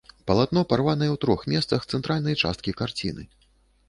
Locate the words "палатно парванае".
0.29-1.09